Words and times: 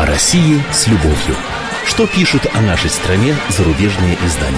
О 0.00 0.06
России 0.06 0.58
с 0.72 0.86
любовью. 0.86 1.36
Что 1.84 2.06
пишут 2.06 2.46
о 2.54 2.62
нашей 2.62 2.88
стране 2.88 3.34
зарубежные 3.50 4.16
издания? 4.24 4.56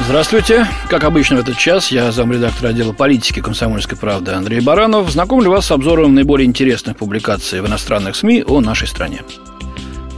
Здравствуйте. 0.00 0.66
Как 0.90 1.04
обычно 1.04 1.36
в 1.36 1.38
этот 1.38 1.56
час 1.56 1.92
я 1.92 2.10
замредактор 2.10 2.70
отдела 2.70 2.92
политики 2.92 3.38
комсомольской 3.38 3.96
правды 3.96 4.32
Андрей 4.32 4.58
Баранов. 4.58 5.08
Знакомлю 5.10 5.52
вас 5.52 5.66
с 5.66 5.70
обзором 5.70 6.16
наиболее 6.16 6.44
интересных 6.44 6.96
публикаций 6.96 7.60
в 7.60 7.68
иностранных 7.68 8.16
СМИ 8.16 8.42
о 8.48 8.60
нашей 8.60 8.88
стране. 8.88 9.20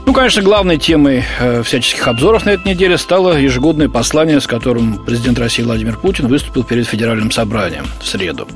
Ну, 0.07 0.15
конечно, 0.15 0.41
главной 0.41 0.79
темой 0.79 1.25
э, 1.39 1.63
всяческих 1.63 2.09
обзоров 2.09 2.47
на 2.47 2.51
этой 2.51 2.67
неделе 2.73 2.97
стало 2.97 3.37
ежегодное 3.37 3.91
послание, 3.91 4.41
с 4.41 4.47
которым 4.47 5.05
президент 5.05 5.39
России 5.39 5.63
Владимир 5.63 5.99
Путин 5.99 6.29
выступил 6.29 6.65
перед 6.65 6.87
Федеральным 6.87 7.31
собранием 7.31 7.85
в 8.01 8.07
среду. 8.07 8.49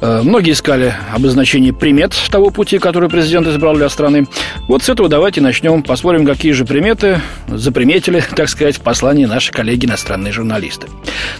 Э, 0.00 0.22
многие 0.22 0.52
искали 0.52 0.94
обозначение 1.14 1.72
примет 1.72 2.14
того 2.30 2.50
пути, 2.50 2.78
который 2.78 3.08
президент 3.08 3.46
избрал 3.46 3.74
для 3.76 3.88
страны. 3.88 4.26
Вот 4.68 4.82
с 4.82 4.88
этого 4.88 5.08
давайте 5.08 5.40
начнем. 5.40 5.82
Посмотрим, 5.82 6.24
какие 6.24 6.52
же 6.52 6.64
приметы 6.64 7.20
заприметили, 7.48 8.22
так 8.36 8.48
сказать, 8.48 8.76
в 8.76 8.80
послании 8.80 9.26
наши 9.26 9.52
коллеги 9.52 9.86
иностранные 9.86 10.32
журналисты. 10.32 10.88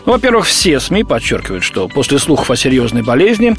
Ну, 0.04 0.12
во-первых, 0.12 0.46
все 0.46 0.80
СМИ 0.80 1.04
подчеркивают, 1.04 1.64
что 1.64 1.88
после 1.88 2.18
слухов 2.18 2.50
о 2.50 2.56
серьезной 2.56 3.02
болезни 3.02 3.56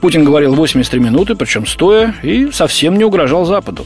Путин 0.00 0.24
говорил 0.24 0.54
83 0.54 1.00
минуты, 1.00 1.34
причем 1.34 1.66
стоя, 1.66 2.14
и 2.22 2.50
совсем 2.52 2.96
не 2.96 3.04
угрожал 3.04 3.44
Западу. 3.44 3.84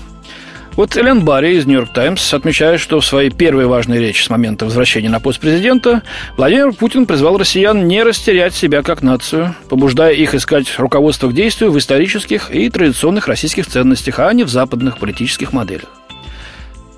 Вот 0.74 0.96
Элен 0.96 1.20
Барри 1.20 1.56
из 1.56 1.66
«Нью-Йорк 1.66 1.92
Таймс» 1.92 2.32
отмечает, 2.32 2.80
что 2.80 2.98
в 2.98 3.04
своей 3.04 3.28
первой 3.28 3.66
важной 3.66 3.98
речи 3.98 4.22
с 4.22 4.30
момента 4.30 4.64
возвращения 4.64 5.10
на 5.10 5.20
пост 5.20 5.38
президента 5.38 6.02
Владимир 6.38 6.72
Путин 6.72 7.04
призвал 7.04 7.36
россиян 7.36 7.86
не 7.86 8.02
растерять 8.02 8.54
себя 8.54 8.82
как 8.82 9.02
нацию, 9.02 9.54
побуждая 9.68 10.14
их 10.14 10.34
искать 10.34 10.78
руководство 10.78 11.28
к 11.28 11.34
действию 11.34 11.72
в 11.72 11.78
исторических 11.78 12.50
и 12.50 12.70
традиционных 12.70 13.28
российских 13.28 13.66
ценностях, 13.66 14.18
а 14.18 14.32
не 14.32 14.44
в 14.44 14.48
западных 14.48 14.96
политических 14.96 15.52
моделях. 15.52 15.90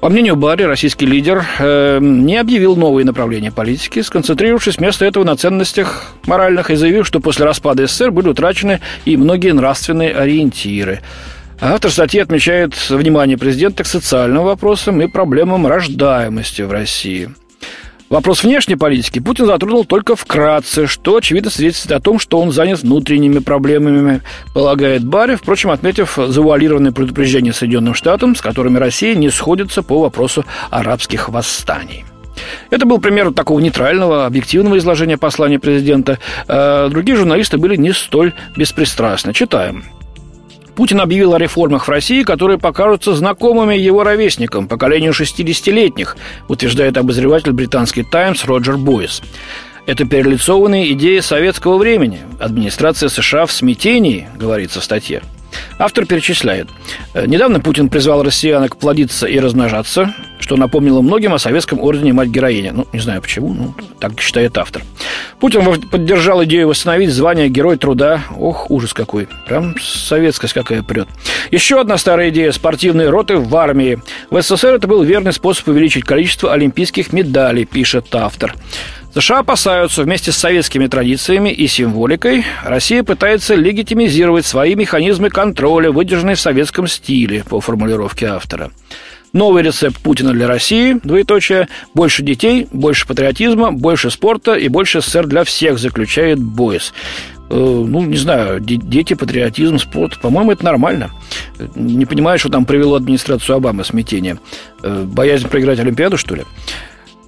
По 0.01 0.09
мнению 0.09 0.37
Барри, 0.37 0.65
российский 0.65 1.07
лидер 1.07 1.45
э, 1.59 1.99
не 2.01 2.37
объявил 2.37 2.77
новые 2.77 3.05
направления 3.05 3.51
политики, 3.51 4.03
сконцентрировавшись 4.03 4.77
вместо 4.77 5.05
этого 5.05 5.25
на 5.25 5.35
ценностях 5.35 6.13
моральных 6.27 6.71
и 6.71 6.77
заявив, 6.77 7.07
что 7.07 7.19
после 7.19 7.45
распада 7.45 7.89
СССР 7.89 8.13
были 8.13 8.29
утрачены 8.29 8.81
и 9.05 9.17
многие 9.17 9.53
нравственные 9.53 10.15
ориентиры– 10.15 11.01
Автор 11.61 11.91
статьи 11.91 12.21
отмечает 12.21 12.75
внимание 12.91 13.39
президента 13.39 13.85
к 13.85 13.87
социальным 13.87 14.45
вопросам 14.45 15.01
и 15.01 15.07
проблемам 15.07 15.67
рождаемости 15.67 16.63
в 16.63 16.73
России. 16.73 17.31
Вопрос 18.11 18.45
внешней 18.45 18.77
политики 18.77 19.19
Путин 19.19 19.47
затронул 19.47 19.85
только 19.85 20.15
вкратце, 20.15 20.87
что, 20.87 21.17
очевидно, 21.17 21.51
свидетельствует 21.51 21.99
о 21.99 22.03
том, 22.03 22.19
что 22.19 22.39
он 22.39 22.53
занят 22.53 22.83
внутренними 22.83 23.39
проблемами, 23.39 24.21
полагает 24.53 25.05
Барри, 25.05 25.37
впрочем, 25.37 25.71
отметив 25.71 26.17
завуалированное 26.17 26.93
предупреждение 26.93 27.53
Соединенным 27.53 27.95
Штатам, 27.95 28.37
с 28.37 28.41
которыми 28.41 28.79
Россия 28.79 29.15
не 29.15 29.31
сходится 29.31 29.83
по 29.83 30.01
вопросу 30.01 30.45
арабских 30.71 31.29
восстаний. 31.29 32.05
Это 32.71 32.85
был 32.85 32.99
пример 32.99 33.33
такого 33.33 33.59
нейтрального, 33.61 34.27
объективного 34.27 34.77
изложения 34.79 35.17
послания 35.17 35.59
президента. 35.59 36.19
А 36.47 36.89
другие 36.89 37.17
журналисты 37.17 37.59
были 37.59 37.77
не 37.77 37.93
столь 37.93 38.35
беспристрастны. 38.57 39.33
Читаем. 39.33 39.85
Путин 40.77 41.01
объявил 41.01 41.35
о 41.35 41.39
реформах 41.39 41.87
в 41.87 41.91
России, 41.91 42.23
которые 42.23 42.59
покажутся 42.59 43.15
знакомыми 43.15 43.77
его 43.77 44.03
ровесникам, 44.03 44.67
поколению 44.67 45.13
60-летних, 45.13 46.17
утверждает 46.49 46.97
обозреватель 46.97 47.53
британский 47.53 48.03
«Таймс» 48.03 48.45
Роджер 48.45 48.77
Бойс. 48.77 49.23
Это 49.87 50.05
перелицованные 50.05 50.93
идеи 50.93 51.21
советского 51.21 51.77
времени. 51.77 52.21
Администрация 52.41 53.09
США 53.09 53.47
в 53.47 53.53
смятении, 53.53 54.27
говорится 54.37 54.81
в 54.81 54.85
статье. 54.85 55.23
Автор 55.79 56.07
перечисляет. 56.07 56.69
«Э, 57.13 57.27
недавно 57.27 57.61
Путин 57.61 57.89
призвал 57.89 58.23
россиянок 58.23 58.77
плодиться 58.77 59.27
и 59.27 59.39
размножаться, 59.39 60.15
что 60.41 60.57
напомнило 60.57 61.01
многим 61.01 61.35
о 61.35 61.39
советском 61.39 61.81
ордене 61.81 62.13
мать-героиня. 62.13 62.73
Ну, 62.73 62.87
не 62.93 63.01
знаю 63.01 63.23
почему, 63.23 63.55
ну, 63.55 63.75
так 64.01 64.21
считает 64.21 64.59
автор. 64.59 64.83
Путин 65.45 65.63
поддержал 65.91 66.43
идею 66.45 66.69
восстановить 66.69 67.11
звание 67.11 67.51
Герой 67.51 67.77
труда. 67.77 68.23
Ох, 68.39 68.71
ужас 68.71 68.95
какой. 68.95 69.29
Прям 69.47 69.79
советскость 69.79 70.55
какая 70.55 70.83
прет. 70.83 71.07
Еще 71.51 71.79
одна 71.79 71.99
старая 71.99 72.31
идея– 72.31 72.51
спортивные 72.53 73.11
роты 73.11 73.37
в 73.37 73.55
армии. 73.55 74.01
В 74.31 74.41
СССР 74.41 74.69
это 74.69 74.89
был 74.89 75.03
верный 75.03 75.35
способ 75.35 75.69
увеличить 75.69 76.05
количество 76.05 76.51
олимпийских 76.51 77.13
медалей, 77.13 77.67
пишет 77.67 78.07
автор. 78.15 78.55
США 79.15 79.41
опасаются 79.41 80.03
вместе 80.03 80.33
с 80.33 80.37
советскими 80.39 80.87
традициями 80.87 81.51
и 81.51 81.67
символикой 81.67 82.43
Россия 82.65 83.03
пытается 83.03 83.55
легитимизировать 83.55 84.47
свои 84.47 84.75
механизмы 84.75 85.29
контроля, 85.29 85.93
выдержанные 85.93 86.37
в 86.37 86.41
советском 86.41 86.89
стиле, 86.89 87.45
по 87.47 87.61
формулировке 87.61 88.29
автора. 88.29 88.71
Новый 89.35 89.65
рецепт 89.65 89.99
Путина 89.99 90.33
для 90.33 90.47
России, 90.47 91.01
двоеточие, 91.03 91.69
больше 91.93 92.23
детей, 92.23 92.69
больше 92.71 93.05
патриотизма, 93.05 93.73
больше 93.73 94.11
спорта 94.11 94.55
и 94.55 94.69
больше 94.69 95.01
СССР 95.01 95.27
для 95.27 95.43
всех, 95.43 95.79
заключает 95.81 96.39
Бойс. 96.39 96.95
Э, 97.51 97.55
ну, 97.55 98.03
не 98.05 98.17
знаю, 98.17 98.61
дети, 98.61 99.15
патриотизм, 99.15 99.79
спорт, 99.79 100.21
по-моему, 100.21 100.53
это 100.53 100.65
нормально. 100.65 101.11
Не 101.75 102.07
понимаю, 102.07 102.39
что 102.39 102.49
там 102.49 102.65
привело 102.65 102.95
администрацию 102.95 103.57
Обамы 103.57 103.85
смятение. 103.85 104.39
Э, 104.85 105.03
боязнь 105.05 105.49
проиграть 105.49 105.81
Олимпиаду, 105.81 106.17
что 106.17 106.37
ли? 106.37 106.45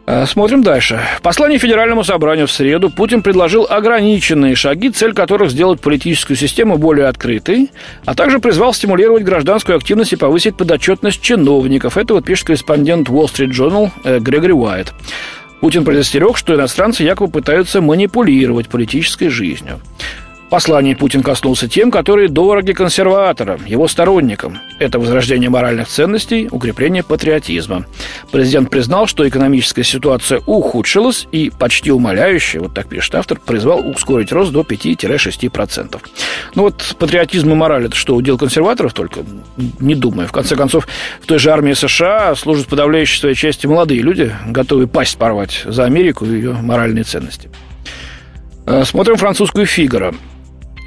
Э, 0.09 0.25
смотрим 0.25 0.62
дальше. 0.62 1.00
В 1.19 1.22
послании 1.22 1.59
Федеральному 1.59 2.05
собранию 2.05 2.47
в 2.47 2.53
среду 2.53 2.91
Путин 2.91 3.22
предложил 3.22 3.67
ограниченные 3.69 4.55
шаги, 4.55 4.91
цель 4.91 5.12
которых 5.12 5.50
сделать 5.50 5.81
политическую 5.81 6.37
систему 6.37 6.78
более 6.78 7.09
открытой, 7.09 7.72
а 8.05 8.15
также 8.15 8.39
призвал 8.39 8.72
стимулировать 8.72 9.25
гражданскую 9.25 9.77
активность 9.77 10.12
и 10.12 10.17
повысить 10.17 10.56
подотчетность 10.56 11.21
чиновников. 11.21 11.97
Это 11.97 12.15
вот 12.15 12.25
пишет 12.25 12.47
корреспондент 12.47 13.09
Wall 13.09 13.27
Street 13.27 13.50
Journal 13.50 13.91
э, 14.05 14.21
Грегори 14.21 14.53
Уайт. 14.53 14.94
Путин 15.61 15.84
предостерег, 15.84 16.37
что 16.37 16.55
иностранцы 16.55 17.03
якобы 17.03 17.33
пытаются 17.33 17.81
манипулировать 17.81 18.69
политической 18.69 19.28
жизнью 19.28 19.81
послании 20.48 20.94
Путин 20.94 21.22
коснулся 21.22 21.68
тем, 21.68 21.90
которые 21.90 22.28
дороги 22.28 22.72
консерваторам, 22.72 23.64
его 23.64 23.88
сторонникам. 23.88 24.58
Это 24.78 24.98
возрождение 24.98 25.50
моральных 25.50 25.88
ценностей, 25.88 26.48
укрепление 26.50 27.02
патриотизма. 27.02 27.84
Президент 28.30 28.70
признал, 28.70 29.06
что 29.06 29.28
экономическая 29.28 29.84
ситуация 29.84 30.40
ухудшилась 30.46 31.26
и 31.32 31.50
почти 31.50 31.90
умоляюще, 31.90 32.60
вот 32.60 32.74
так 32.74 32.88
пишет 32.88 33.14
автор, 33.14 33.38
призвал 33.38 33.86
ускорить 33.86 34.32
рост 34.32 34.52
до 34.52 34.60
5-6%. 34.60 36.00
Ну 36.54 36.62
вот 36.62 36.96
патриотизм 36.98 37.52
и 37.52 37.54
мораль– 37.54 37.84
это 37.86 37.96
что, 37.96 38.14
удел 38.14 38.38
консерваторов 38.38 38.92
только? 38.92 39.20
Не 39.80 39.94
думаю. 39.94 40.28
В 40.28 40.32
конце 40.32 40.56
концов, 40.56 40.86
в 41.20 41.26
той 41.26 41.38
же 41.38 41.50
армии 41.50 41.72
США 41.72 42.34
служат 42.34 42.66
подавляющей 42.66 43.18
своей 43.18 43.34
части 43.34 43.66
молодые 43.66 44.00
люди, 44.02 44.34
готовые 44.46 44.86
пасть 44.86 45.18
порвать 45.18 45.62
за 45.64 45.84
Америку 45.84 46.24
и 46.24 46.30
ее 46.30 46.52
моральные 46.52 47.04
ценности. 47.04 47.50
Э, 48.66 48.84
смотрим 48.84 49.16
французскую 49.16 49.66
«Фигаро». 49.66 50.14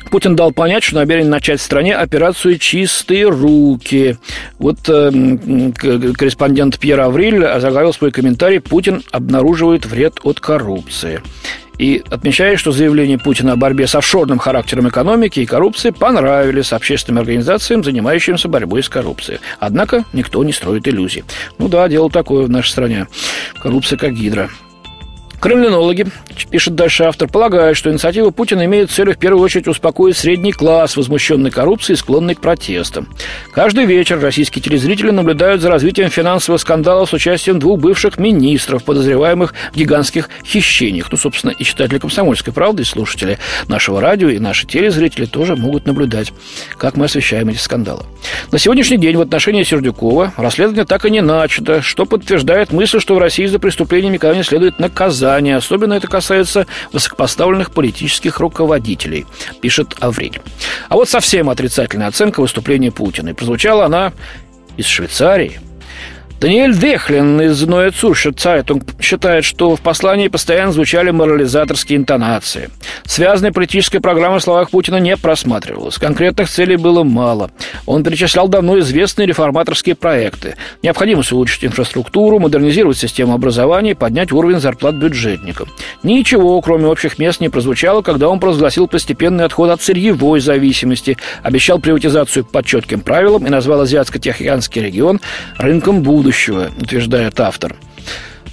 Путин 0.09 0.35
дал 0.35 0.51
понять, 0.51 0.83
что 0.83 0.95
намерен 0.95 1.29
начать 1.29 1.59
в 1.59 1.63
стране 1.63 1.95
операцию 1.95 2.57
«Чистые 2.57 3.29
руки». 3.29 4.17
Вот 4.57 4.77
э, 4.89 5.11
корреспондент 5.71 6.79
Пьер 6.79 6.99
Авриль 6.99 7.45
озаглавил 7.45 7.93
свой 7.93 8.11
комментарий 8.11 8.59
«Путин 8.59 9.03
обнаруживает 9.11 9.85
вред 9.85 10.19
от 10.23 10.39
коррупции» 10.39 11.21
и 11.77 12.03
отмечает, 12.09 12.59
что 12.59 12.71
заявления 12.71 13.17
Путина 13.17 13.53
о 13.53 13.55
борьбе 13.55 13.87
с 13.87 13.95
офшорным 13.95 14.37
характером 14.37 14.89
экономики 14.89 15.39
и 15.39 15.45
коррупции 15.45 15.91
понравились 15.91 16.73
общественным 16.73 17.21
организациям, 17.21 17.83
занимающимся 17.83 18.49
борьбой 18.49 18.83
с 18.83 18.89
коррупцией. 18.89 19.39
Однако 19.59 20.03
никто 20.11 20.43
не 20.43 20.51
строит 20.51 20.87
иллюзий. 20.87 21.23
Ну 21.57 21.69
да, 21.69 21.87
дело 21.87 22.09
такое 22.11 22.45
в 22.45 22.49
нашей 22.49 22.71
стране. 22.71 23.07
Коррупция 23.61 23.97
как 23.97 24.13
гидра. 24.13 24.49
Кремлинологи, 25.39 26.05
пишет 26.51 26.75
дальше 26.75 27.05
автор, 27.05 27.29
полагают, 27.29 27.77
что 27.77 27.89
инициатива 27.89 28.29
Путина 28.29 28.65
имеет 28.65 28.91
целью 28.91 29.13
в 29.13 29.17
первую 29.17 29.41
очередь 29.41 29.67
успокоить 29.67 30.17
средний 30.17 30.51
класс, 30.51 30.97
возмущенный 30.97 31.49
коррупцией 31.49 31.95
и 31.95 31.97
склонный 31.97 32.35
к 32.35 32.41
протестам. 32.41 33.07
Каждый 33.53 33.85
вечер 33.85 34.19
российские 34.19 34.61
телезрители 34.61 35.11
наблюдают 35.11 35.61
за 35.61 35.69
развитием 35.69 36.09
финансовых 36.09 36.59
скандалов 36.59 37.09
с 37.09 37.13
участием 37.13 37.57
двух 37.57 37.79
бывших 37.79 38.17
министров, 38.17 38.83
подозреваемых 38.83 39.53
в 39.71 39.77
гигантских 39.77 40.29
хищениях. 40.45 41.09
Ну, 41.09 41.17
собственно, 41.17 41.51
и 41.51 41.63
читатели 41.63 41.99
«Комсомольской 41.99 42.51
правды», 42.51 42.81
и 42.81 42.85
слушатели 42.85 43.37
нашего 43.69 44.01
радио, 44.01 44.27
и 44.27 44.39
наши 44.39 44.67
телезрители 44.67 45.25
тоже 45.25 45.55
могут 45.55 45.85
наблюдать, 45.85 46.33
как 46.77 46.97
мы 46.97 47.05
освещаем 47.05 47.47
эти 47.47 47.59
скандалы. 47.59 48.03
На 48.51 48.59
сегодняшний 48.59 48.97
день 48.97 49.15
в 49.15 49.21
отношении 49.21 49.63
Сердюкова 49.63 50.33
расследование 50.35 50.83
так 50.83 51.05
и 51.05 51.11
не 51.11 51.21
начато, 51.21 51.81
что 51.81 52.05
подтверждает 52.05 52.73
мысль, 52.73 52.99
что 52.99 53.15
в 53.15 53.19
России 53.19 53.45
за 53.45 53.59
преступление 53.59 54.11
никогда 54.11 54.35
не 54.35 54.43
следует 54.43 54.79
наказать 54.79 55.28
наказания. 55.29 55.57
Особенно 55.57 55.93
это 55.93 56.07
касается 56.07 56.65
высокопоставленных 56.91 57.71
политических 57.71 58.39
руководителей, 58.39 59.25
пишет 59.61 59.95
Аврель. 59.99 60.41
А 60.89 60.95
вот 60.95 61.09
совсем 61.09 61.49
отрицательная 61.49 62.07
оценка 62.07 62.41
выступления 62.41 62.91
Путина. 62.91 63.29
И 63.29 63.33
прозвучала 63.33 63.85
она 63.85 64.13
из 64.77 64.85
Швейцарии. 64.85 65.59
Даниэль 66.39 66.73
Дехлин 66.73 67.41
из 67.41 67.61
Neue 67.63 67.91
Zürcher 67.91 68.33
Zeitung 68.33 68.81
считает, 69.01 69.43
что 69.43 69.75
в 69.75 69.81
послании 69.81 70.29
постоянно 70.29 70.71
звучали 70.71 71.11
морализаторские 71.11 71.97
интонации. 71.97 72.69
Связанная 73.03 73.51
политическая 73.51 73.99
программа 73.99 74.39
в 74.39 74.43
словах 74.43 74.69
Путина 74.69 75.01
не 75.01 75.17
просматривалась. 75.17 75.97
Конкретных 75.97 76.49
целей 76.49 76.77
было 76.77 77.03
мало. 77.03 77.51
Он 77.85 78.05
перечислял 78.05 78.47
давно 78.47 78.79
известные 78.79 79.27
реформаторские 79.27 79.95
проекты. 79.95 80.55
Необходимость 80.81 81.33
улучшить 81.33 81.65
инфраструктуру, 81.65 82.39
модернизировать 82.39 82.97
систему 82.97 83.33
образования, 83.33 83.93
поднять 83.93 84.31
уровень 84.31 84.61
зарплат 84.61 84.95
бюджетникам. 84.95 85.67
Ничего, 86.03 86.61
кроме 86.61 86.85
общих 86.85 87.19
мест, 87.19 87.41
не 87.41 87.49
прозвучало, 87.49 88.01
когда 88.01 88.29
он 88.29 88.39
провозгласил 88.39 88.87
постепенный 88.87 89.43
отход 89.43 89.71
от 89.71 89.81
сырьевой 89.81 90.39
зависимости, 90.39 91.17
обещал 91.43 91.79
приватизацию 91.79 92.45
по 92.45 92.63
четким 92.63 93.01
правилам 93.01 93.45
и 93.45 93.49
назвал 93.49 93.81
Азиатско-Тихоокеанский 93.81 94.81
регион 94.81 95.19
рынком 95.57 96.01
будущего 96.01 96.28
будущего, 96.29 96.69
утверждает 96.79 97.39
автор. 97.39 97.75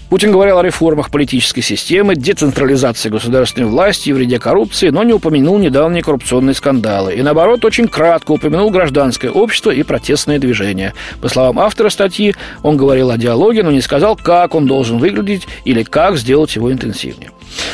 Путин 0.09 0.33
говорил 0.33 0.59
о 0.59 0.63
реформах 0.63 1.11
политической 1.11 1.61
системы, 1.61 2.15
децентрализации 2.15 3.11
государственной 3.11 3.67
власти 3.67 4.09
и 4.09 4.13
вреде 4.15 4.39
коррупции, 4.39 4.89
но 4.89 5.03
не 5.03 5.13
упомянул 5.13 5.59
недавние 5.59 6.03
коррупционные 6.03 6.55
скандалы. 6.55 7.15
И, 7.15 7.23
наоборот, 7.23 7.65
очень 7.67 7.89
кратко 7.89 8.33
упомянул 8.33 8.71
гражданское 8.71 9.31
общество 9.31 9.73
и 9.73 9.83
протестные 9.83 10.39
движения. 10.39 10.95
По 11.21 11.29
словам 11.29 11.59
автора 11.59 11.91
статьи, 11.91 12.35
он 12.63 12.79
говорил 12.79 13.11
о 13.11 13.19
диалоге, 13.19 13.63
но 13.63 13.71
не 13.71 13.83
сказал, 13.83 14.17
как 14.17 14.55
он 14.55 14.67
должен 14.67 14.97
выглядеть 14.97 15.47
или 15.65 15.83
как 15.83 16.17
сделать 16.17 16.57
его 16.57 16.73
интенсивнее. 16.73 17.31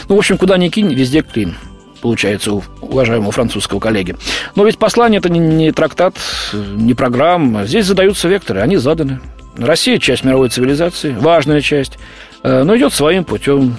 Ну, 0.09 0.17
в 0.17 0.19
общем, 0.19 0.37
куда 0.37 0.57
ни 0.57 0.69
кинь, 0.69 0.93
везде 0.93 1.23
клин 1.23 1.55
получается, 2.01 2.53
у 2.53 2.63
уважаемого 2.81 3.31
французского 3.31 3.79
коллеги. 3.79 4.17
Но 4.57 4.65
ведь 4.65 4.77
послание 4.77 5.21
это 5.21 5.29
не, 5.29 5.39
не 5.39 5.71
трактат, 5.71 6.17
не 6.53 6.95
программа. 6.95 7.65
Здесь 7.65 7.87
задаются 7.87 8.27
векторы, 8.29 8.61
они 8.61 8.77
заданы. 8.77 9.21
Россия 9.57 9.99
часть 9.99 10.25
мировой 10.25 10.49
цивилизации, 10.49 11.15
важная 11.19 11.61
часть, 11.61 11.99
э, 12.43 12.63
но 12.63 12.77
идет 12.77 12.93
своим 12.93 13.25
путем, 13.25 13.77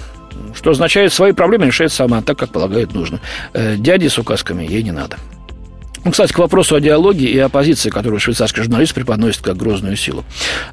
что 0.54 0.70
означает, 0.70 1.12
свои 1.12 1.32
проблемы 1.32 1.66
решает 1.66 1.92
сама, 1.92 2.22
так, 2.22 2.38
как 2.38 2.50
полагает 2.50 2.94
нужно. 2.94 3.20
Э, 3.52 3.76
дяди 3.76 4.08
с 4.08 4.18
указками 4.18 4.64
ей 4.64 4.82
не 4.82 4.92
надо. 4.92 5.16
Ну, 6.04 6.10
кстати, 6.10 6.32
к 6.32 6.38
вопросу 6.38 6.76
о 6.76 6.80
диалоге 6.80 7.26
и 7.26 7.38
оппозиции, 7.38 7.88
которую 7.88 8.20
швейцарский 8.20 8.62
журналист 8.62 8.94
преподносит 8.94 9.40
как 9.40 9.56
грозную 9.56 9.96
силу. 9.96 10.24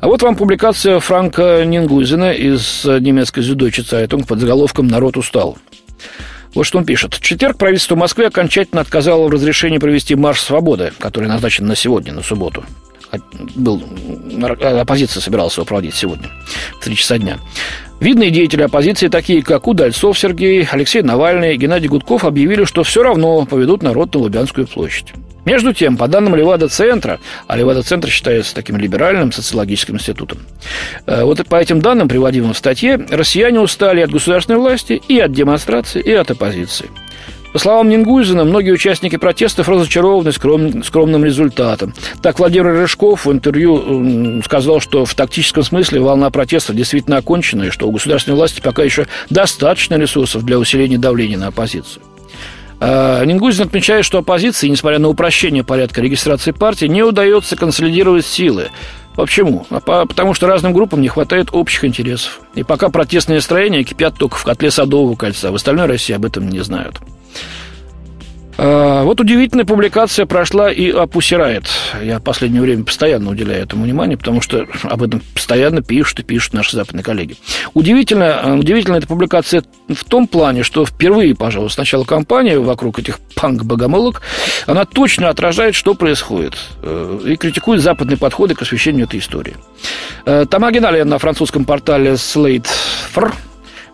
А 0.01 0.07
вот 0.07 0.21
вам 0.21 0.35
публикация 0.35 0.99
Франка 0.99 1.63
Нинхузена 1.65 2.33
из 2.33 2.83
немецкой 2.83 3.41
Зюддойче 3.41 3.83
Цайтунг 3.83 4.27
под 4.27 4.39
заголовком 4.39 4.87
«Народ 4.87 5.15
устал». 5.15 5.57
Вот 6.53 6.65
что 6.65 6.79
он 6.79 6.85
пишет. 6.85 7.17
Четверг 7.21 7.57
правительство 7.57 7.95
Москвы 7.95 8.25
окончательно 8.25 8.81
отказало 8.81 9.27
в 9.27 9.31
разрешении 9.31 9.77
провести 9.77 10.15
марш 10.15 10.41
свободы, 10.41 10.91
который 10.99 11.29
назначен 11.29 11.65
на 11.65 11.77
сегодня, 11.77 12.11
на 12.11 12.23
субботу 12.23 12.65
был, 13.55 13.83
оппозиция 14.61 15.21
собиралась 15.21 15.55
его 15.55 15.65
проводить 15.65 15.95
сегодня, 15.95 16.29
в 16.79 16.83
3 16.83 16.95
часа 16.95 17.17
дня. 17.17 17.39
Видные 17.99 18.31
деятели 18.31 18.63
оппозиции, 18.63 19.09
такие 19.09 19.43
как 19.43 19.67
Удальцов 19.67 20.17
Сергей, 20.17 20.67
Алексей 20.69 21.03
Навальный, 21.03 21.55
Геннадий 21.55 21.87
Гудков, 21.87 22.25
объявили, 22.25 22.63
что 22.65 22.83
все 22.83 23.03
равно 23.03 23.45
поведут 23.45 23.83
народ 23.83 24.13
на 24.15 24.21
Лубянскую 24.21 24.65
площадь. 24.65 25.13
Между 25.45 25.73
тем, 25.73 25.97
по 25.97 26.07
данным 26.07 26.35
Левада-центра, 26.35 27.19
а 27.47 27.57
Левада-центр 27.57 28.09
считается 28.09 28.53
таким 28.53 28.77
либеральным 28.77 29.31
социологическим 29.31 29.95
институтом, 29.95 30.39
э, 31.07 31.23
вот 31.23 31.45
по 31.47 31.55
этим 31.55 31.79
данным, 31.79 32.07
приводимым 32.07 32.53
в 32.53 32.57
статье, 32.57 33.05
россияне 33.09 33.59
устали 33.59 34.01
от 34.01 34.11
государственной 34.11 34.59
власти 34.59 35.01
и 35.07 35.19
от 35.19 35.31
демонстрации, 35.31 36.01
и 36.01 36.11
от 36.11 36.29
оппозиции. 36.29 36.89
По 37.53 37.59
словам 37.59 37.89
Нингузина, 37.89 38.45
многие 38.45 38.71
участники 38.71 39.17
протестов 39.17 39.67
разочарованы 39.67 40.31
скром, 40.31 40.83
скромным 40.83 41.25
результатом. 41.25 41.93
Так 42.21 42.39
Владимир 42.39 42.67
Рыжков 42.67 43.25
в 43.25 43.31
интервью 43.31 44.41
сказал, 44.43 44.79
что 44.79 45.03
в 45.03 45.13
тактическом 45.15 45.63
смысле 45.63 45.99
волна 45.99 46.29
протестов 46.29 46.75
действительно 46.75 47.17
окончена, 47.17 47.63
и 47.63 47.69
что 47.69 47.87
у 47.87 47.91
государственной 47.91 48.35
власти 48.35 48.61
пока 48.61 48.83
еще 48.83 49.07
достаточно 49.29 49.95
ресурсов 49.95 50.45
для 50.45 50.57
усиления 50.57 50.97
давления 50.97 51.37
на 51.37 51.47
оппозицию. 51.47 52.03
А 52.79 53.23
Нингузин 53.25 53.65
отмечает, 53.67 54.05
что 54.05 54.19
оппозиции, 54.19 54.67
несмотря 54.67 54.99
на 54.99 55.09
упрощение 55.09 55.63
порядка 55.63 56.01
регистрации 56.01 56.51
партии, 56.51 56.85
не 56.85 57.03
удается 57.03 57.55
консолидировать 57.55 58.25
силы. 58.25 58.69
Почему? 59.15 59.67
А 59.69 60.05
потому 60.05 60.33
что 60.33 60.47
разным 60.47 60.71
группам 60.71 61.01
не 61.01 61.09
хватает 61.09 61.49
общих 61.51 61.83
интересов. 61.83 62.39
И 62.55 62.63
пока 62.63 62.89
протестные 62.89 63.35
настроения 63.35 63.83
кипят 63.83 64.15
только 64.17 64.37
в 64.37 64.43
котле 64.43 64.71
Садового 64.71 65.15
кольца, 65.15 65.51
в 65.51 65.55
остальной 65.55 65.85
России 65.85 66.13
об 66.13 66.25
этом 66.25 66.49
не 66.49 66.61
знают. 66.61 67.01
А, 68.57 69.03
вот 69.03 69.19
удивительная 69.19 69.65
публикация 69.65 70.25
прошла 70.25 70.71
и 70.71 70.91
о. 70.91 71.07
Я 72.01 72.19
в 72.19 72.23
последнее 72.23 72.61
время 72.61 72.83
постоянно 72.83 73.29
уделяю 73.29 73.63
этому 73.63 73.83
внимание, 73.85 74.17
потому 74.17 74.41
что 74.41 74.67
об 74.83 75.03
этом 75.03 75.21
постоянно 75.33 75.81
пишут 75.81 76.19
и 76.19 76.23
пишут 76.23 76.53
наши 76.53 76.75
западные 76.75 77.03
коллеги. 77.03 77.37
Удивительно, 77.73 78.57
удивительная 78.57 78.99
эта 78.99 79.07
публикация 79.07 79.63
в 79.87 80.03
том 80.03 80.27
плане, 80.27 80.63
что 80.63 80.85
впервые, 80.85 81.35
пожалуй, 81.35 81.69
с 81.69 81.77
начала 81.77 82.03
кампании 82.03 82.55
вокруг 82.55 82.99
этих 82.99 83.19
панк-богомолок, 83.35 84.21
она 84.67 84.85
точно 84.85 85.29
отражает, 85.29 85.75
что 85.75 85.93
происходит, 85.93 86.55
э, 86.81 87.19
и 87.25 87.35
критикует 87.35 87.81
западные 87.81 88.17
подходы 88.17 88.55
к 88.55 88.61
освещению 88.61 89.05
этой 89.05 89.19
истории. 89.19 89.55
Э, 90.25 90.45
Там 90.49 90.65
оригинале 90.65 91.03
на 91.03 91.19
французском 91.19 91.65
портале 91.65 92.13
Slate 92.13 92.67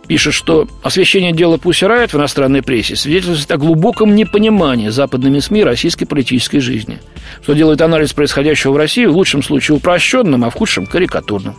пишет, 0.08 0.34
что 0.34 0.68
освещение 0.82 1.34
дела 1.34 1.58
Пусси 1.58 1.86
в 1.86 2.16
иностранной 2.16 2.64
прессе 2.64 2.96
свидетельствует 2.96 3.52
о 3.52 3.58
глубоком 3.58 4.16
непонимании 4.16 4.90
западными 4.90 5.40
СМИ 5.40 5.64
российской 5.64 6.06
политической 6.06 6.60
жизни, 6.60 7.00
что 7.44 7.54
делает 7.54 7.82
анализ 7.82 8.14
происходящего 8.14 8.72
в 8.72 8.78
России 8.78 9.06
в 9.06 9.16
лучшем 9.16 9.44
случае 9.44 9.78
упрощенным, 9.78 10.44
а 10.44 10.50
в 10.50 10.56
худшем– 10.56 10.86
карикатурным. 10.88 11.56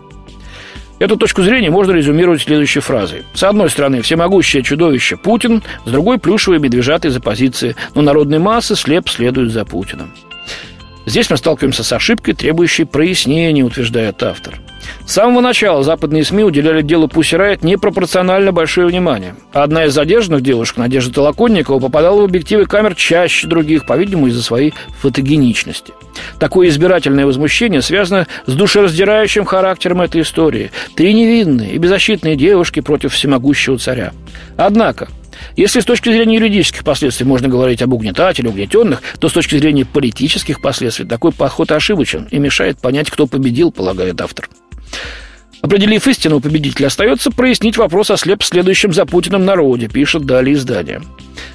Эту 0.99 1.17
точку 1.17 1.43
зрения 1.43 1.71
можно 1.71 1.93
резюмировать 1.93 2.43
следующей 2.43 2.81
фразой. 2.81 3.23
С 3.33 3.45
одной 3.45 3.71
стороны, 3.71 4.03
всемогущее 4.03 4.65
чудовище 4.65 5.17
Путин, 5.17 5.63
с 5.85 5.91
другой– 5.91 6.19
плюшевые 6.19 6.59
медвежата 6.59 7.09
из 7.09 7.17
оппозиции, 7.17 7.77
но 7.95 8.03
народные 8.03 8.41
массы 8.41 8.75
слеп 8.75 9.09
следуют 9.09 9.53
за 9.53 9.65
Путиным. 9.65 10.13
Здесь 11.07 11.31
мы 11.31 11.37
сталкиваемся 11.37 11.85
с 11.85 11.93
ошибкой, 11.93 12.35
требующей 12.35 12.85
прояснения, 12.85 13.65
утверждает 13.65 14.23
автор– 14.23 14.61
с 15.07 15.13
самого 15.13 15.41
начала 15.41 15.83
западные 15.83 16.25
СМИ 16.25 16.45
уделяли 16.45 16.83
делу 16.83 17.09
Пусси 17.09 17.37
Райт 17.37 17.63
непропорционально 17.63 18.53
большое 18.53 18.87
внимание. 18.87 19.35
Одна 19.53 19.87
из 19.87 19.95
задержанных 19.95 20.43
девушек, 20.43 20.77
Надежда 20.77 21.15
Толоконникова, 21.15 21.81
попадала 21.81 22.21
в 22.21 22.25
объективы 22.25 22.67
камер 22.67 22.95
чаще 22.95 23.47
других, 23.47 23.87
по-видимому, 23.87 24.29
из-за 24.29 24.43
своей 24.43 24.75
фотогеничности. 25.01 25.93
Такое 26.39 26.69
избирательное 26.69 27.27
возмущение 27.27 27.83
связано 27.83 28.27
с 28.47 28.53
душераздирающим 28.53 29.45
характером 29.45 30.03
этой 30.03 30.23
истории. 30.23 30.71
Три 30.95 31.15
невинные 31.15 31.73
и 31.73 31.79
беззащитные 31.79 32.37
девушки 32.37 32.81
против 32.81 33.15
всемогущего 33.15 33.79
царя. 33.79 34.13
Однако, 34.57 35.09
если 35.57 35.81
с 35.81 35.85
точки 35.85 36.11
зрения 36.11 36.37
юридических 36.37 36.85
последствий 36.85 37.27
можно 37.27 37.49
говорить 37.49 37.83
об 37.83 37.93
угнетателе, 37.93 38.49
угнетенных, 38.49 39.03
то 39.19 39.29
с 39.29 39.33
точки 39.33 39.57
зрения 39.57 39.85
политических 39.85 40.61
последствий 40.61 41.07
такой 41.07 41.33
подход 41.33 41.71
ошибочен 41.73 42.29
и 42.31 42.39
мешает 42.39 42.79
понять, 42.81 43.11
кто 43.11 43.27
победил, 43.27 43.73
полагает 43.73 44.21
автор. 44.21 44.49
Определив 45.61 46.07
истину, 46.07 46.41
победителя 46.41 46.87
остается 46.87 47.31
прояснить 47.31 47.77
вопрос 47.77 48.11
о 48.11 48.17
слеп 48.17 48.45
следующем 48.45 48.93
за 48.93 49.07
Путиным 49.07 49.45
народе, 49.45 49.89
пишет 49.89 50.25
далее 50.25 50.55
издание. 50.55 51.03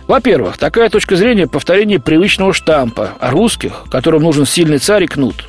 Во-первых, 0.08 0.58
такая 0.58 0.90
точка 0.90 1.16
зрения– 1.16 1.48
повторение 1.52 2.00
привычного 2.00 2.54
штампа 2.54 3.12
о 3.20 3.32
русских, 3.32 3.86
которым 3.90 4.24
нужен 4.24 4.46
сильный 4.46 4.80
царь 4.80 5.04
и 5.04 5.08
кнут. 5.08 5.46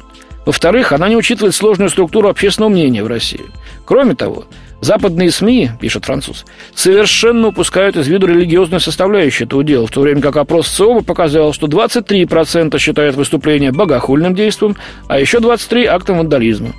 Во-вторых, 0.46 0.92
она 0.92 1.08
не 1.08 1.16
учитывает 1.16 1.54
сложную 1.54 1.90
структуру 1.90 2.28
общественного 2.28 2.70
мнения 2.70 3.02
в 3.02 3.08
России. 3.08 3.40
Кроме 3.84 4.14
того, 4.14 4.44
западные 4.80 5.32
СМИ, 5.32 5.70
пишет 5.80 6.04
француз, 6.04 6.44
совершенно 6.74 7.48
упускают 7.48 7.96
из 7.96 8.06
виду 8.06 8.26
религиозную 8.26 8.80
составляющую 8.80 9.48
этого 9.48 9.64
дела, 9.64 9.86
в 9.86 9.90
то 9.90 10.00
время 10.00 10.20
как 10.20 10.36
опрос 10.36 10.68
ЦИОМа 10.68 11.02
показал, 11.02 11.52
что 11.54 11.66
23% 11.66 12.78
считают 12.78 13.16
выступление 13.16 13.72
богохульным 13.72 14.34
действием, 14.34 14.76
а 15.08 15.18
еще 15.18 15.38
23%– 15.38 15.86
актом 15.86 16.18
вандализма. 16.18 16.72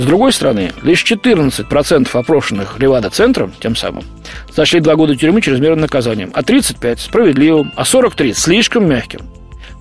С 0.00 0.04
другой 0.06 0.32
стороны, 0.32 0.72
лишь 0.82 1.04
14% 1.04 2.08
опрошенных 2.10 2.78
Левада-центром, 2.78 3.52
тем 3.60 3.76
самым, 3.76 4.02
сочли 4.50 4.80
два 4.80 4.96
года 4.96 5.14
тюрьмы 5.14 5.42
чрезмерным 5.42 5.80
наказанием, 5.80 6.30
а 6.32 6.40
35%– 6.40 6.96
справедливым, 6.98 7.70
а 7.76 7.82
43%– 7.82 8.32
слишком 8.34 8.88
мягким. 8.88 9.20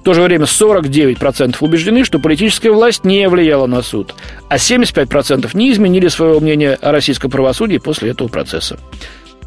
В 0.02 0.04
то 0.04 0.14
же 0.14 0.22
время 0.22 0.44
49% 0.44 1.56
убеждены, 1.62 2.04
что 2.04 2.20
политическая 2.20 2.72
власть 2.72 3.06
не 3.06 3.30
влияла 3.30 3.66
на 3.66 3.82
суд, 3.82 4.14
а 4.50 4.58
75% 4.58 5.52
не 5.54 5.72
изменили 5.72 6.10
своего 6.10 6.42
мнения 6.42 6.78
о 6.82 6.92
российском 6.92 7.32
правосудии 7.32 7.78
после 7.78 8.10
этого 8.10 8.28
процесса. 8.28 8.78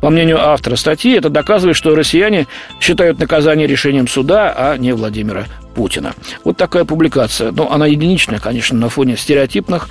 По 0.01 0.09
мнению 0.09 0.41
автора 0.41 0.77
статьи, 0.77 1.15
это 1.15 1.29
доказывает, 1.29 1.77
что 1.77 1.95
россияне 1.95 2.47
считают 2.81 3.19
наказание 3.19 3.67
решением 3.67 4.09
суда, 4.09 4.55
а 4.57 4.79
не 4.79 4.95
Владимира 4.95 5.45
Путина. 5.73 6.15
Вот 6.45 6.57
такая 6.57 6.85
публикация. 6.85 7.53
Ну, 7.53 7.69
она 7.71 7.87
единичная, 7.87 8.39
конечно, 8.39 8.79
на 8.79 8.89
фоне 8.89 9.17
стереотипных, 9.17 9.89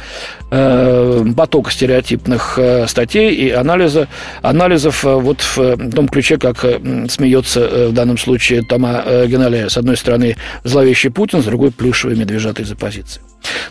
э, 0.52 1.26
потока 1.36 1.72
стереотипных 1.72 2.58
э, 2.58 2.88
статей 2.88 3.34
и 3.34 3.50
анализа, 3.50 4.08
анализов 4.42 5.06
э, 5.06 5.16
вот 5.16 5.42
в 5.42 5.92
том 5.92 6.08
ключе, 6.08 6.38
как 6.38 6.64
э, 6.64 7.08
смеется 7.10 7.62
э, 7.62 7.88
в 7.88 7.94
данном 7.94 8.18
случае 8.18 8.62
Тома 8.64 9.04
э, 9.06 9.28
Генналия. 9.28 9.70
С 9.70 9.78
одной 9.78 9.98
стороны, 9.98 10.38
зловещий 10.64 11.10
Путин, 11.10 11.42
с 11.42 11.46
другой, 11.46 11.72
плюшевый 11.72 12.16
медвежатый 12.16 12.66
за 12.66 12.76
позиции. 12.76 13.22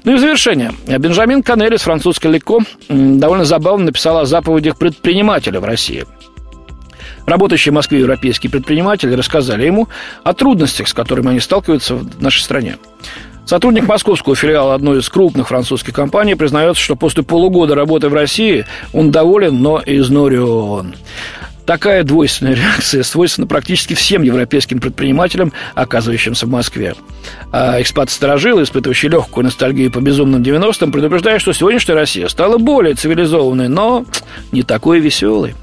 Ну 0.05 0.13
и 0.13 0.17
в 0.17 0.21
завершение. 0.21 0.73
Бенджамин 0.87 1.43
Канелли 1.43 1.77
с 1.77 1.83
французской 1.83 2.33
Леко 2.33 2.61
довольно 2.89 3.45
забавно 3.45 3.87
написал 3.87 4.19
о 4.19 4.27
заповедях 4.27 4.77
предпринимателя 4.77 5.61
в 5.61 5.65
России– 5.65 6.05
Работающие 7.27 7.73
в 7.73 7.75
Москве 7.75 8.01
европейские 8.01 8.51
предприниматели 8.51 9.15
рассказали 9.15 9.65
ему 9.65 9.89
о 10.25 10.33
трудностях, 10.33 10.89
с 10.89 10.95
которыми 10.95 11.31
они 11.31 11.41
сталкиваются 11.41 11.97
в 11.97 12.23
нашей 12.23 12.41
стране. 12.43 12.77
Сотрудник 13.51 13.89
московского 13.89 14.37
филиала 14.37 14.75
одной 14.75 15.01
из 15.01 15.09
крупных 15.09 15.49
французских 15.49 15.93
компаний 15.93 16.37
признается, 16.37 16.81
что 16.81 16.95
после 16.95 17.25
полугода 17.25 17.75
работы 17.75 18.09
в 18.09 18.15
России 18.15 18.65
он 18.93 19.11
доволен, 19.11 19.61
но 19.61 19.83
изнурен. 19.85 20.95
Такая 21.67 22.03
двойственная 22.03 22.55
реакция 22.55 23.03
свойственна 23.03 23.47
практически 23.47 23.95
всем 23.95 24.23
европейским 24.23 24.81
предпринимателям, 24.81 25.53
оказывающимся 25.75 26.47
в 26.47 26.49
Москве. 26.49 26.95
А 27.53 27.81
экспат-старожилы, 27.81 28.63
испытывающие 28.63 29.11
легкую 29.11 29.45
ностальгию 29.45 29.91
по 29.91 30.01
безумным 30.01 30.43
90-м, 30.43 30.91
предупреждают, 30.91 31.43
что 31.43 31.53
сегодняшняя 31.53 31.95
Россия 31.95 32.29
стала 32.29 32.59
более 32.59 32.95
цивилизованной, 32.95 33.69
но 33.69 34.05
не 34.53 34.63
такой 34.63 35.01
веселой. 35.01 35.55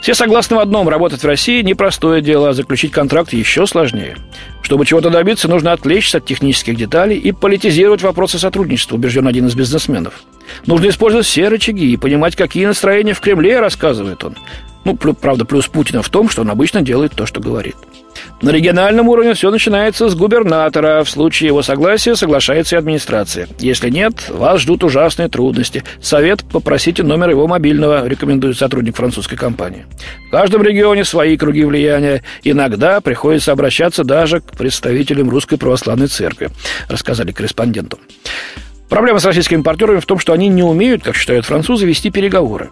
Все 0.00 0.14
согласны 0.14 0.56
в 0.56 0.60
одном– 0.60 0.88
работать 0.90 1.22
в 1.22 1.26
России– 1.26 1.62
непростое 1.62 2.22
дело, 2.22 2.50
а 2.50 2.52
заключить 2.52 2.92
контракт 2.92 3.32
еще 3.32 3.66
сложнее. 3.66 4.16
Чтобы 4.62 4.86
чего-то 4.86 5.10
добиться, 5.10 5.48
нужно 5.48 5.72
отвлечься 5.72 6.18
от 6.18 6.26
технических 6.26 6.76
деталей 6.76 7.18
и 7.18 7.32
политизировать 7.32 8.02
вопросы 8.02 8.38
сотрудничества, 8.38 8.94
убежден 8.96 9.26
один 9.26 9.46
из 9.46 9.54
бизнесменов. 9.54 10.22
Нужно 10.66 10.88
использовать 10.88 11.26
все 11.26 11.48
рычаги 11.48 11.92
и 11.92 11.96
понимать, 11.96 12.36
какие 12.36 12.66
настроения 12.66 13.14
в 13.14 13.20
Кремле, 13.20 13.60
рассказывает 13.60 14.22
он. 14.22 14.36
Ну, 14.84 14.96
правда, 14.96 15.44
плюс 15.44 15.68
Путина 15.68 16.02
в 16.02 16.08
том, 16.08 16.30
что 16.30 16.42
он 16.42 16.50
обычно 16.50 16.82
делает 16.82 17.12
то, 17.14 17.26
что 17.26 17.40
говорит. 17.40 17.76
На 18.42 18.50
региональном 18.50 19.08
уровне 19.08 19.34
все 19.34 19.50
начинается 19.50 20.08
с 20.08 20.14
губернатора. 20.14 21.04
В 21.04 21.10
случае 21.10 21.48
его 21.48 21.62
согласия 21.62 22.16
соглашается 22.16 22.76
и 22.76 22.78
администрация. 22.78 23.48
Если 23.58 23.90
нет, 23.90 24.30
вас 24.30 24.62
ждут 24.62 24.82
ужасные 24.82 25.28
трудности. 25.28 25.84
Совет 26.00 26.44
попросите 26.50 27.02
номер 27.02 27.30
его 27.30 27.46
мобильного, 27.46 28.06
рекомендует 28.06 28.56
сотрудник 28.56 28.96
французской 28.96 29.36
компании. 29.36 29.84
В 30.28 30.30
каждом 30.30 30.62
регионе 30.62 31.04
свои 31.04 31.36
круги 31.36 31.64
влияния. 31.64 32.22
Иногда 32.42 33.00
приходится 33.02 33.52
обращаться 33.52 34.04
даже 34.04 34.40
к 34.40 34.52
представителям 34.56 35.28
Русской 35.28 35.56
Православной 35.56 36.06
Церкви, 36.06 36.50
рассказали 36.88 37.32
корреспонденту. 37.32 37.98
Проблема 38.88 39.20
с 39.20 39.24
российскими 39.24 39.62
партнерами 39.62 40.00
в 40.00 40.06
том, 40.06 40.18
что 40.18 40.32
они 40.32 40.48
не 40.48 40.64
умеют, 40.64 41.04
как 41.04 41.14
считают 41.14 41.46
французы, 41.46 41.86
вести 41.86 42.10
переговоры. 42.10 42.70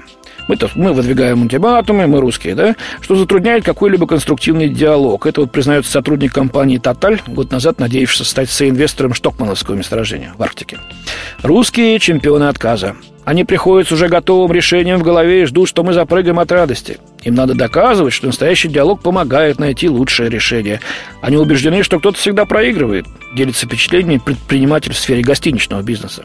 Мы-то 0.48 0.70
мы 0.74 0.92
выдвигаем 0.92 1.42
ультиматумы, 1.42 2.06
мы 2.06 2.20
русские, 2.20 2.54
да, 2.54 2.74
что 3.00 3.14
затрудняет 3.14 3.64
какой-либо 3.64 4.06
конструктивный 4.06 4.68
диалог. 4.68 5.26
Это 5.26 5.42
вот 5.42 5.52
признается 5.52 5.92
сотрудник 5.92 6.32
компании 6.32 6.78
«Тоталь», 6.78 7.20
год 7.26 7.52
назад 7.52 7.78
надеявшийся 7.78 8.24
стать 8.24 8.50
соинвестором 8.50 9.14
Штокмановского 9.14 9.74
месторождения 9.74 10.32
в 10.36 10.42
Арктике. 10.42 10.78
Русские 11.42 11.98
чемпионы 11.98 12.44
отказа. 12.44 12.96
Они 13.28 13.44
приходят 13.44 13.86
с 13.86 13.92
уже 13.92 14.08
готовым 14.08 14.50
решением 14.52 15.00
в 15.00 15.02
голове 15.02 15.42
и 15.42 15.44
ждут, 15.44 15.68
что 15.68 15.84
мы 15.84 15.92
запрыгаем 15.92 16.38
от 16.38 16.50
радости. 16.50 16.96
Им 17.24 17.34
надо 17.34 17.52
доказывать, 17.52 18.14
что 18.14 18.28
настоящий 18.28 18.68
диалог 18.68 19.02
помогает 19.02 19.58
найти 19.58 19.86
лучшее 19.86 20.30
решение. 20.30 20.80
Они 21.20 21.36
убеждены, 21.36 21.82
что 21.82 21.98
кто-то 21.98 22.16
всегда 22.16 22.46
проигрывает, 22.46 23.04
делится 23.36 23.66
впечатлением 23.66 24.20
предприниматель 24.20 24.94
в 24.94 24.98
сфере 24.98 25.20
гостиничного 25.20 25.82
бизнеса. 25.82 26.24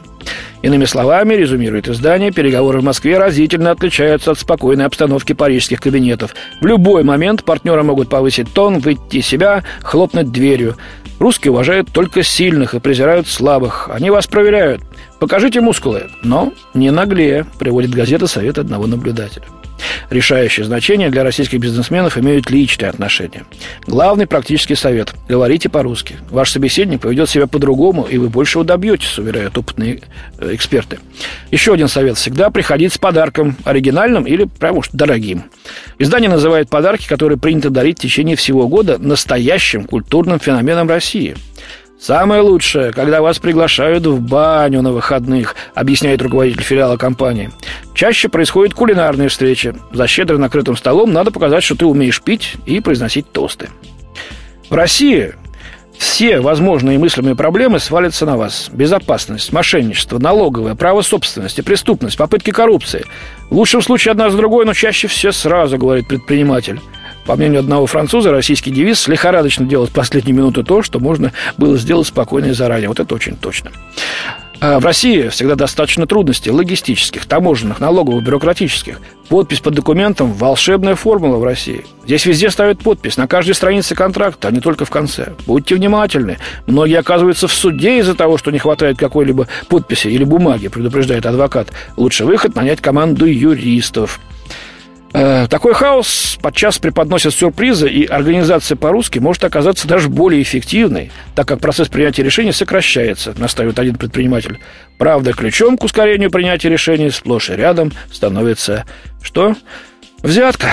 Иными 0.62 0.86
словами, 0.86 1.34
резюмирует 1.34 1.90
издание, 1.90 2.32
переговоры 2.32 2.80
в 2.80 2.84
Москве 2.84 3.18
разительно 3.18 3.72
отличаются 3.72 4.30
от 4.30 4.38
спокойной 4.38 4.86
обстановки 4.86 5.34
парижских 5.34 5.82
кабинетов. 5.82 6.34
В 6.62 6.64
любой 6.64 7.04
момент 7.04 7.44
партнеры 7.44 7.82
могут 7.82 8.08
повысить 8.08 8.50
тон, 8.54 8.78
выйти 8.78 9.18
из 9.18 9.26
себя, 9.26 9.62
хлопнуть 9.82 10.32
дверью. 10.32 10.76
Русские 11.18 11.52
уважают 11.52 11.92
только 11.92 12.22
сильных 12.22 12.72
и 12.74 12.80
презирают 12.80 13.28
слабых. 13.28 13.90
Они 13.92 14.08
вас 14.08 14.26
проверяют. 14.26 14.80
Покажите 15.24 15.62
мускулы, 15.62 16.10
но 16.22 16.52
не 16.74 16.90
наглее, 16.90 17.46
приводит 17.58 17.92
газета 17.92 18.26
совет 18.26 18.58
одного 18.58 18.86
наблюдателя. 18.86 19.46
Решающее 20.10 20.66
значение 20.66 21.08
для 21.08 21.24
российских 21.24 21.60
бизнесменов 21.60 22.18
имеют 22.18 22.50
личные 22.50 22.90
отношения. 22.90 23.44
Главный 23.86 24.26
практический 24.26 24.74
совет– 24.74 25.14
говорите 25.28 25.70
по-русски. 25.70 26.16
Ваш 26.28 26.50
собеседник 26.50 27.00
поведет 27.00 27.30
себя 27.30 27.46
по-другому, 27.46 28.02
и 28.02 28.18
вы 28.18 28.28
большего 28.28 28.64
добьетесь, 28.64 29.18
уверяют 29.18 29.56
опытные 29.56 30.02
э, 30.40 30.54
эксперты. 30.54 30.98
Еще 31.50 31.72
один 31.72 31.88
совет– 31.88 32.16
всегда 32.18 32.50
приходить 32.50 32.92
с 32.92 32.98
подарком, 32.98 33.56
оригинальным 33.64 34.24
или 34.24 34.44
прямо 34.44 34.80
уж 34.80 34.90
дорогим. 34.92 35.44
Издание 35.98 36.28
называет 36.28 36.68
подарки, 36.68 37.08
которые 37.08 37.38
принято 37.38 37.70
дарить 37.70 37.98
в 37.98 38.02
течение 38.02 38.36
всего 38.36 38.68
года, 38.68 38.98
настоящим 38.98 39.84
культурным 39.84 40.38
феноменом 40.38 40.86
России– 40.86 41.34
Самое 41.98 42.42
лучшее, 42.42 42.92
когда 42.92 43.22
вас 43.22 43.38
приглашают 43.38 44.06
в 44.06 44.20
баню 44.20 44.82
на 44.82 44.92
выходных, 44.92 45.54
объясняет 45.74 46.20
руководитель 46.20 46.62
филиала 46.62 46.96
компании. 46.96 47.50
Чаще 47.94 48.28
происходят 48.28 48.74
кулинарные 48.74 49.28
встречи. 49.28 49.74
За 49.92 50.06
щедро 50.06 50.36
накрытым 50.36 50.76
столом 50.76 51.12
надо 51.12 51.30
показать, 51.30 51.64
что 51.64 51.76
ты 51.76 51.86
умеешь 51.86 52.20
пить 52.20 52.56
и 52.66 52.80
произносить 52.80 53.30
тосты. 53.32 53.70
В 54.68 54.74
России 54.74 55.34
все 55.96 56.40
возможные 56.40 56.98
мыслимые 56.98 57.36
проблемы 57.36 57.78
свалятся 57.78 58.26
на 58.26 58.36
вас. 58.36 58.68
Безопасность, 58.72 59.52
мошенничество, 59.52 60.18
налоговое, 60.18 60.74
право 60.74 61.02
собственности, 61.02 61.60
преступность, 61.60 62.16
попытки 62.16 62.50
коррупции. 62.50 63.04
В 63.50 63.56
лучшем 63.56 63.80
случае 63.80 64.12
одна 64.12 64.30
с 64.30 64.34
другой, 64.34 64.64
но 64.66 64.74
чаще 64.74 65.06
все 65.06 65.32
сразу, 65.32 65.78
говорит 65.78 66.08
предприниматель. 66.08 66.80
По 67.26 67.36
мнению 67.36 67.60
одного 67.60 67.86
француза, 67.86 68.30
российский 68.30 68.70
девиз 68.70 69.08
лихорадочно 69.08 69.66
делать 69.66 69.90
в 69.90 69.94
последние 69.94 70.36
минуты 70.36 70.62
то, 70.62 70.82
что 70.82 71.00
можно 71.00 71.32
было 71.56 71.76
сделать 71.76 72.06
спокойно 72.06 72.46
и 72.46 72.52
заранее. 72.52 72.88
Вот 72.88 73.00
это 73.00 73.14
очень 73.14 73.36
точно. 73.36 73.72
А 74.60 74.78
в 74.78 74.84
России 74.84 75.28
всегда 75.28 75.56
достаточно 75.56 76.06
трудностей 76.06 76.50
логистических, 76.50 77.26
таможенных, 77.26 77.80
налоговых, 77.80 78.24
бюрократических. 78.24 79.00
Подпись 79.28 79.60
под 79.60 79.74
документом– 79.74 80.32
волшебная 80.34 80.94
формула 80.94 81.36
в 81.36 81.44
России. 81.44 81.84
Здесь 82.04 82.24
везде 82.24 82.50
ставят 82.50 82.78
подпись, 82.78 83.16
на 83.16 83.26
каждой 83.26 83.54
странице 83.54 83.94
контракта, 83.94 84.48
а 84.48 84.50
не 84.50 84.60
только 84.60 84.84
в 84.84 84.90
конце. 84.90 85.32
Будьте 85.46 85.74
внимательны. 85.74 86.38
Многие 86.66 86.98
оказываются 86.98 87.48
в 87.48 87.52
суде 87.52 87.98
из-за 87.98 88.14
того, 88.14 88.38
что 88.38 88.50
не 88.50 88.58
хватает 88.58 88.96
какой-либо 88.96 89.48
подписи 89.68 90.08
или 90.08 90.24
бумаги, 90.24 90.68
предупреждает 90.68 91.26
адвокат. 91.26 91.68
Лучше 91.96 92.24
выход– 92.24 92.54
нанять 92.56 92.80
команду 92.80 93.26
юристов. 93.26 94.20
Э, 95.14 95.46
такой 95.48 95.74
хаос 95.74 96.36
подчас 96.42 96.80
преподносит 96.80 97.32
сюрпризы, 97.34 97.88
и 97.88 98.04
организация 98.04 98.74
по-русски 98.74 99.20
может 99.20 99.44
оказаться 99.44 99.86
даже 99.86 100.08
более 100.08 100.42
эффективной, 100.42 101.12
так 101.36 101.46
как 101.46 101.60
процесс 101.60 101.88
принятия 101.88 102.24
решений 102.24 102.50
сокращается, 102.50 103.32
настаивает 103.38 103.78
один 103.78 103.94
предприниматель. 103.94 104.58
Правда, 104.98 105.32
ключом 105.32 105.78
к 105.78 105.84
ускорению 105.84 106.32
принятия 106.32 106.68
решений 106.68 107.10
сплошь 107.10 107.48
и 107.48 107.54
рядом 107.54 107.92
становится 108.10 108.86
что? 109.22 109.54
Взятка. 110.20 110.66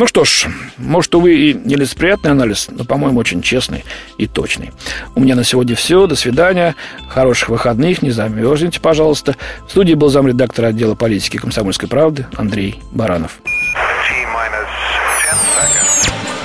Ну 0.00 0.06
что 0.06 0.24
ж, 0.24 0.46
может, 0.78 1.14
увы, 1.14 1.34
и 1.34 1.52
нелицеприятный 1.52 2.30
анализ, 2.30 2.68
но, 2.70 2.84
по-моему, 2.84 3.18
очень 3.18 3.42
честный 3.42 3.84
и 4.16 4.26
точный. 4.26 4.70
У 5.14 5.20
меня 5.20 5.36
на 5.36 5.44
сегодня 5.44 5.76
все. 5.76 6.06
До 6.06 6.16
свидания. 6.16 6.74
Хороших 7.10 7.50
выходных. 7.50 8.00
Не 8.00 8.10
замерзните, 8.10 8.80
пожалуйста. 8.80 9.36
В 9.66 9.70
студии 9.70 9.92
был 9.92 10.08
замредактор 10.08 10.64
отдела 10.64 10.94
политики 10.94 11.36
комсомольской 11.36 11.86
правды 11.86 12.26
Андрей 12.34 12.80
Баранов. 12.92 13.40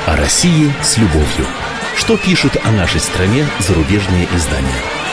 О 0.06 0.18
России 0.18 0.74
с 0.84 0.98
любовью. 0.98 1.46
Что 1.96 2.18
пишут 2.18 2.58
о 2.62 2.72
нашей 2.74 3.00
стране 3.00 3.46
зарубежные 3.60 4.28
издания? 4.36 5.05